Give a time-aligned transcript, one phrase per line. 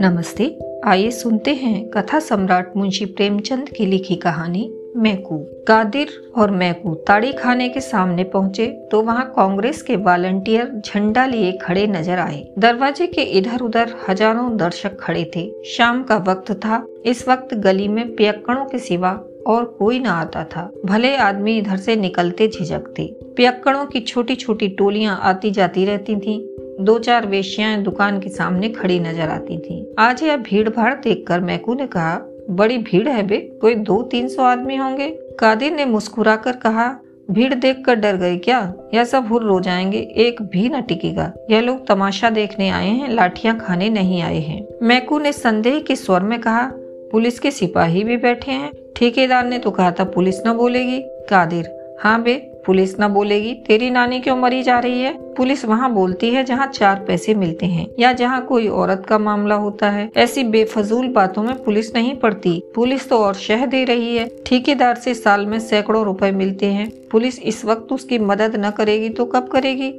[0.00, 5.38] नमस्ते, आइए सुनते हैं कथा सम्राट मुंशी प्रेमचंद की लिखी कहानी मैकू
[5.68, 11.52] कादिर और मैकू ताड़ी खाने के सामने पहुँचे तो वहाँ कांग्रेस के वॉलंटियर झंडा लिए
[11.52, 16.86] खड़े नज़र आए। दरवाजे के इधर उधर हज़ारों दर्शक खड़े थे। शाम का वक्त था।
[17.06, 19.12] इस वक्त गली में पियक्कड़ों के सिवा
[19.46, 24.68] और कोई ना आता था। भले आदमी इधर से निकलते झिझकते। पियक्कड़ों की छोटी छोटी
[24.68, 29.94] टोलियाँ आती जाती रहती थीं। दो चार वेश्याएँ दुकान के सामने खड़ी नज़र आती थी।
[29.98, 34.02] आज यह भीड़ भाड़ देख कर मैकू ने कहा, बड़ी भीड़ है बे, कोई दो
[34.02, 35.08] तीन सौ आदमी होंगे?
[35.40, 36.98] कादिर ने मुस्कुरा कर कहा,
[37.30, 38.74] भीड़ देख कर डर गए क्या?
[38.94, 43.08] यह सब हुर रो जाएँगे, एक भी न टिकेगा। यह लोग तमाशा देखने आए हैं,
[43.08, 46.72] लाठियाँ खाने नहीं आए हैं। मैकू ने संदेह के स्वर में कहा
[47.12, 51.76] पुलिस के सिपाही भी बैठे हैं। ठेकेदार ने तो कहा था, पुलिस न बोलेगी। कादिर
[52.00, 52.34] हाँ बे,
[52.66, 55.12] पुलिस न बोलेगी। तेरी नानी क्यों मरी जा रही है?
[55.34, 59.54] पुलिस वहाँ बोलती है जहाँ चार पैसे मिलते हैं या जहाँ कोई औरत का मामला
[59.54, 64.16] होता है। ऐसी बेफजूल बातों में पुलिस नहीं पड़ती। पुलिस तो और शह दे रही
[64.16, 68.70] है। ठेकेदार से साल में सैकड़ों रुपए मिलते हैं। पुलिस इस वक्त उसकी मदद न
[68.70, 69.92] करेगी तो कब करेगी?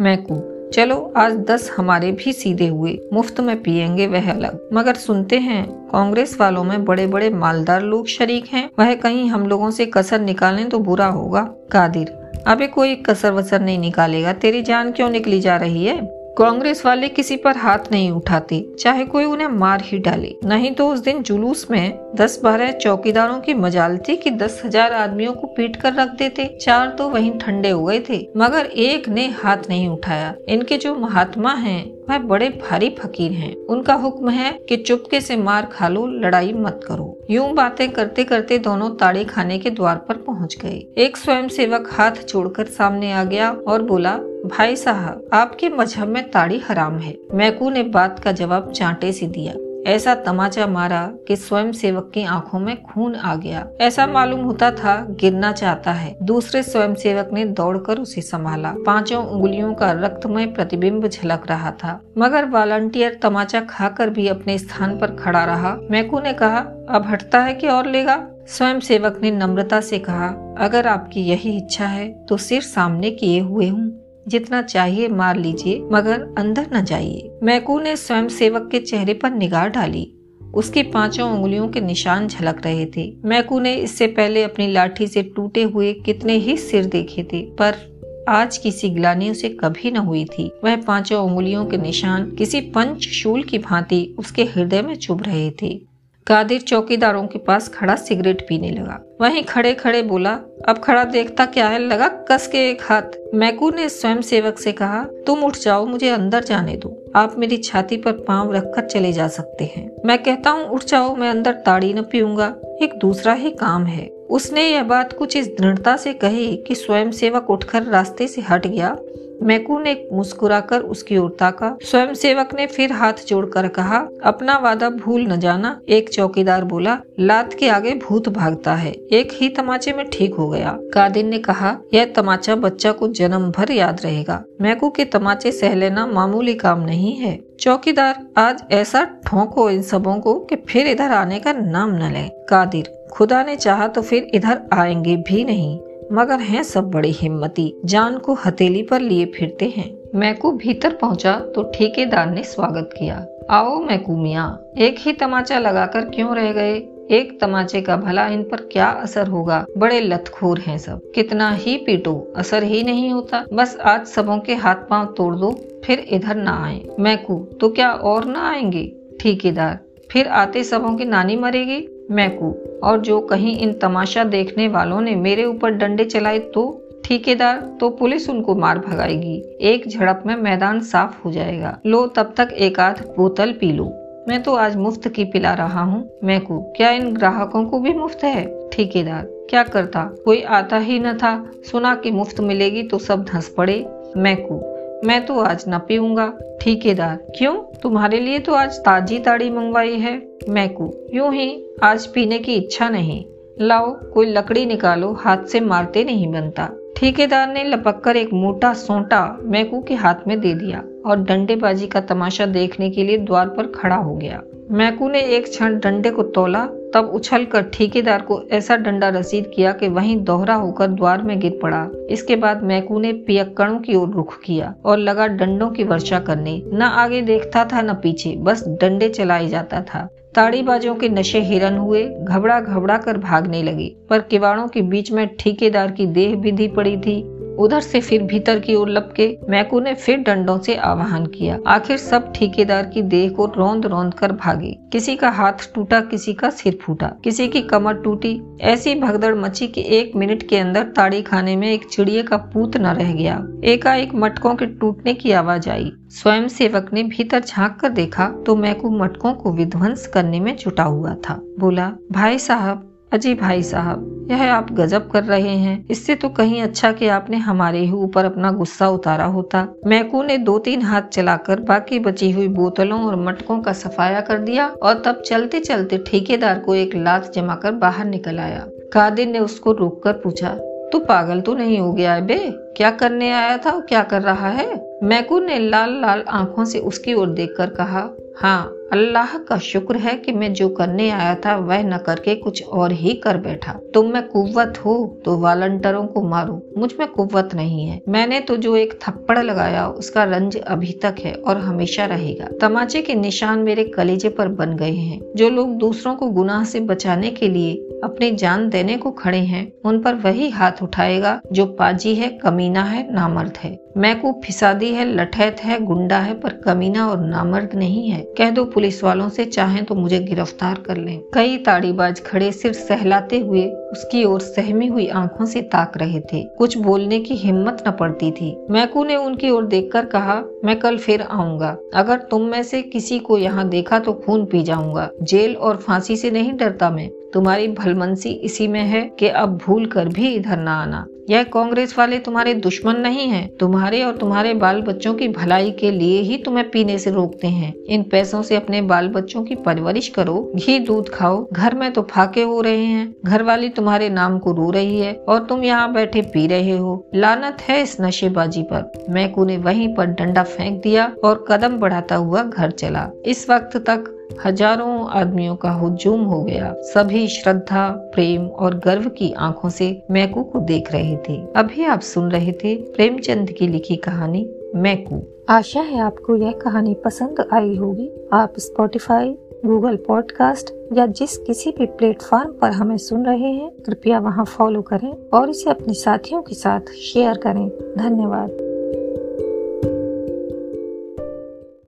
[0.00, 5.38] मैकू चलो, आज दस हमारे भी सीधे हुए। मुफ़्त में पियेंगे वह अलग। मगर सुनते
[5.38, 9.86] हैं, कांग्रेस वालों में बड़े बड़े मालदार लोग शरीक हैं। वह कहीं हम लोगों से
[9.86, 12.08] कसर निकालें तो बुरा होगा। कादिर,
[12.46, 16.25] अबे कोई कसर वसर नहीं निकालेगा। तेरी जान क्यों निकली जा रही है?
[16.38, 20.88] कांग्रेस वाले किसी पर हाथ नहीं उठाते, चाहे कोई उन्हें मार ही डाले। नहीं तो
[20.88, 25.46] उस दिन जुलूस में दस बारह चौकीदारों की मजाल थी कि दस हज़ार आदमियों को
[25.46, 29.68] पीट कर रख देते। चार तो वहीं ठंडे हो गए थे, मगर एक ने हाथ
[29.68, 34.76] नहीं उठाया। इनके जो महात्मा हैं वह बड़े भारी फकीर हैं। उनका हुक्म है कि
[34.76, 39.58] चुपके से मार खा लो, लड़ाई मत करो। यूँ बातें करते करते दोनों ताड़े खाने
[39.58, 44.16] के द्वार पर पहुँच गए। एक स्वयं सेवक हाथ जोड़कर सामने आ गया और बोला,
[44.46, 49.26] भाई साहब, आपके मज़हब में ताड़ी हराम है। मैकू ने बात का जवाब चांटे से
[49.26, 49.54] दिया।
[49.86, 54.70] ऐसा तमाचा मारा कि स्वयं सेवक की आँखों में खून आ गया। ऐसा मालूम होता
[54.70, 60.46] था, गिरना चाहता है। दूसरे स्वयं सेवक ने दौड़कर उसे संभाला। पाँचों उंगलियों का रक्तमय
[60.46, 66.20] प्रतिबिंब झलक रहा था। मगर वॉलंटियर तमाचा खाकर भी अपने स्थान पर खड़ा रहा। मैकू
[66.20, 68.26] ने कहा, अब हटता है कि और लेगा?
[68.48, 70.26] स्वयं सेवक ने नम्रता से कहा,
[70.58, 75.88] अगर आपकी यही इच्छा है तो सिर सामने किए हुए हूँ। जितना चाहिए मार लीजिए,
[75.92, 80.12] मगर अंदर न जाइए। मैकू ने स्वयं सेवक के चेहरे पर निगाह डाली।
[80.54, 85.22] उसकी पाँचों उंगलियों के निशान झलक रहे थे। मैकू ने इससे पहले अपनी लाठी से
[85.22, 87.96] टूटे हुए कितने ही सिर देखे थे, पर
[88.28, 93.42] आज किसी ग्लानी उसे कभी न हुई थी। वह पाँचों उंगलियों के निशान किसी पंचशूल
[93.42, 95.80] की भांति उसके हृदय में चुभ रहे थे।
[96.26, 100.30] कादिर चौकीदारों के पास खड़ा सिगरेट पीने लगा। वहीं खड़े खड़े बोला,
[100.68, 101.78] अब खड़ा देखता क्या है?
[101.78, 103.02] लगा, कस के एक हाथ।
[103.34, 107.56] मैकू ने स्वयं सेवक से कहा, तुम उठ जाओ, मुझे अंदर जाने दो। आप मेरी
[107.56, 111.52] छाती पर पाँव रखकर चले जा सकते हैं। मैं कहता हूँ, उठ जाओ, मैं अंदर
[111.52, 116.12] ताड़ी न पीऊँगा। एक दूसरा ही काम है। उसने यह बात कुछ इस दृढ़ता से
[116.12, 118.96] कही कि स्वयं सेवक उठकर रास्ते से हट गया
[119.42, 124.90] मैकू ने मुस्कुराकर उसकी ओर ताका। स्वयं सेवक ने फिर हाथ जोड़कर कहा, अपना वादा
[124.90, 129.92] भूल न जाना, एक चौकीदार बोला। लात के आगे भूत भागता है, एक ही तमाचे
[129.92, 134.42] में ठीक हो गया। कादिन ने कहा, यह तमाचा बच्चा को जन्म भर याद रहेगा।
[134.60, 140.16] मैकू के तमाचे सह लेना मामूली काम नहीं है। चौकीदार, आज ऐसा ठोंको इन सबों
[140.16, 144.30] को कि फिर इधर आने का नाम न ले। कादिर खुदा ने चाहा तो फिर
[144.34, 145.78] इधर आएँगे भी नहीं।
[146.12, 151.32] मगर हैं सब बड़े हिम्मती। जान को हथेली पर लिए फिरते हैं। मैकू भीतर पहुँचा
[151.54, 156.74] तो ठेकेदार ने स्वागत किया। आओ मैकू मिया, एक ही तमाचा लगाकर क्यों रह गए?
[157.10, 159.64] एक तमाचे का भला इन पर क्या असर होगा?
[159.78, 164.54] बड़े लतखोर हैं सब। कितना ही पीटो, असर ही नहीं होता। बस आज सबों के
[164.54, 165.50] हाथ पाँव तोड़ दो,
[165.84, 168.92] फिर इधर ना आए। मैकू तो क्या और ना आएँगे?
[169.20, 169.78] ठेकेदार,
[170.10, 171.88] फिर आते सबों की नानी मरेगी?
[172.10, 177.76] मैकू और जो कहीं इन तमाशा देखने वालों ने मेरे ऊपर डंडे चलाए तो ठेकेदार
[177.80, 182.48] तो पुलिस उनको मार भगाएगी। एक झड़प में मैदान साफ़ हो जाएगा। लो, तब तक
[182.52, 183.84] एक आध बोतल पी लो।
[184.28, 188.24] मैं तो आज मुफ़्त की पिला रहा हूँ। मैकू क्या इन ग्राहकों को भी मुफ़्त
[188.24, 188.68] है?
[188.72, 190.04] ठेकेदार, क्या करता?
[190.24, 193.86] कोई आता ही न था। सुना कि मुफ़्त मिलेगी तो सब धंस पड़े।
[194.16, 194.75] मैकू
[195.06, 197.78] मैं तो आज न पीऊँगा। ठेकेदार, क्यों?
[197.82, 202.88] तुम्हारे लिए तो आज ताजी ताड़ी मंगवाई है। मैकू, यूँ ही आज पीने की इच्छा
[202.88, 203.24] नहीं।
[203.60, 208.72] लाओ, कोई लकड़ी निकालो, हाथ से मारते नहीं बनता। ठेकेदार ने लपक कर एक मोटा
[208.72, 213.48] सोंटा मैकू के हाथ में दे दिया और डंडेबाजी का तमाशा देखने के लिए द्वार
[213.48, 218.22] पर खड़ा हो गया। मैकू ने एक क्षण डंडे को तोला, तब उछल कर ठेकेदार
[218.22, 222.62] को ऐसा डंडा रसीद किया कि वहीं दोहरा होकर द्वार में गिर पड़ा। इसके बाद
[222.62, 227.22] मैकू ने पियक्कड़ों की ओर रुख किया और लगा डंडों की वर्षा करने। न आगे
[227.22, 232.60] देखता था, न पीछे, बस डंडे चलाए जाता था। ताड़ीबाजों के नशे हिरन हुए घबरा
[232.60, 237.22] घबरा कर भागने लगे। पर किवाड़ों के बीच में ठेकेदार की देह विधि पड़ी थी।
[237.58, 241.96] उधर से फिर भीतर की ओर लपके मैकू ने फिर डंडों से आवाहन किया। आखिर
[241.96, 246.50] सब ठेकेदार की देह को रौंद रौंद कर भागे। किसी का हाथ टूटा, किसी का
[246.50, 251.22] सिर फूटा। किसी की कमर टूटी। ऐसी भगदड़ मची कि एक मिनट के अंदर ताड़ी
[251.22, 255.68] खाने में एक चिड़िए का पूत न रह गया। एकाएक मटकों के टूटने की आवाज़
[255.70, 260.56] आई। स्वयं सेवक ने भीतर झाँक कर देखा तो मैकू मटकों को विध्वंस करने में
[260.56, 265.84] जुटा हुआ था। बोला, भाई साहब, अजी भाई साहब यह आप गजब कर रहे हैं।
[265.90, 270.38] इससे तो कहीं अच्छा कि आपने हमारे ही ऊपर अपना गुस्सा उतारा होता। मैकू ने
[270.38, 275.02] दो तीन हाथ चलाकर बाकी बची हुई बोतलों और मटकों का सफाया कर दिया और
[275.04, 279.72] तब चलते चलते ठेकेदार को एक लात जमा कर बाहर निकल आया। कादिर ने उसको
[279.72, 280.50] रोक कर पूछा,
[280.92, 282.38] तू पागल तो नहीं हो गया है बे?
[282.76, 284.98] क्या करने आया था क्या कर रहा है?
[285.02, 288.08] मैकू ने लाल लाल आँखों से उसकी ओर देखकर कहा
[288.38, 292.64] हाँ अल्लाह का शुक्र है कि मैं जो करने आया था, वह न करके कुछ
[292.64, 297.86] और ही कर बैठा। तुम में कुव्वत हो तो वालंटरों को मारो। मुझमें कुव्वत नहीं
[297.86, 302.48] है। मैंने तो जो एक थप्पड़ लगाया, उसका रंज अभी तक है और हमेशा रहेगा।
[302.60, 306.80] तमाचे के निशान मेरे कलेजे पर बन गए हैं। जो लोग दूसरों को गुनाह से
[306.80, 307.74] बचाने के लिए
[308.04, 312.82] अपनी जान देने को खड़े हैं, उन पर वही हाथ उठाएगा, जो पाजी है, कमीना
[312.82, 318.08] है, नामर्द है। मैकू फिसादी है, लठैत है, गुंडा है, पर कमीना और नामर्द नहीं
[318.08, 322.50] है। कह दो पुलिस वालों से चाहें तो मुझे गिरफ़्तार कर लें। कई ताड़ीबाज खड़े
[322.52, 327.34] सिर सहलाते हुए उसकी ओर सहमी हुई आँखों से ताक रहे थे। कुछ बोलने की
[327.34, 332.18] हिम्मत न पड़ती थी। मैकू ने उनकी ओर देखकर कहा, मैं कल फिर आऊँगा। अगर
[332.20, 336.30] तुम में से किसी को यहाँ देखा तो खून पी जाऊँगा। जेल और फांसी से
[336.30, 340.68] नहीं डरता मैं। तुम्हारी भलमनसी इसी में है कि अब भूल कर भी इधर न
[340.68, 345.70] आना। यह कांग्रेस वाले तुम्हारे दुश्मन नहीं हैं। तुम्हारे और तुम्हारे बाल बच्चों की भलाई
[345.70, 349.54] के लिए ही तुम्हें पीने से रोकते हैं। इन पैसों से अपने बाल बच्चों की
[349.54, 354.08] परवरिश करो। घी, दूध खाओ। घर में तो फाके हो रहे हैं। घर वाली तुम्हारे
[354.08, 358.00] नाम को रो रही है और तुम यहाँ बैठे पी रहे हो। लानत है इस
[358.00, 363.10] नशेबाजी पर। मैकू ने वहीं पर डंडा फेंक दिया और कदम बढ़ाता हुआ घर चला।
[363.26, 364.12] इस वक्त तक
[364.46, 370.42] हज़ारों आदमियों का हुजूम हो गया। सभी श्रद्धा, प्रेम और गर्व की आँखों से मैकू
[370.42, 375.80] को देख रहे थे। अभी आप सुन रहे थे प्रेमचंद की लिखी कहानी, मैकू। आशा
[375.80, 379.36] है आपको यह कहानी पसंद आई होगी। आप स्पॉटिफाई
[379.66, 384.82] गूगल पॉडकास्ट या जिस किसी भी प्लेटफॉर्म पर हमें सुन रहे हैं, कृपया वहाँ फॉलो
[384.82, 387.68] करें और इसे अपने साथियों के साथ शेयर करें।
[387.98, 388.65] धन्यवाद।